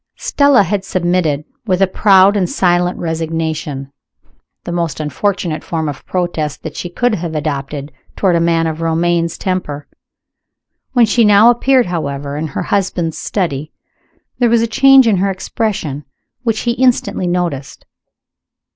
[0.15, 3.91] Stella had submitted with a proud and silent resignation
[4.63, 8.81] the most unfortunate form of protest that she could have adopted toward a man of
[8.81, 9.85] Romayne's temper.
[10.93, 13.71] When she now appeared, however, in her husband's study,
[14.39, 16.03] there was a change in her expression
[16.41, 17.85] which he instantly noticed.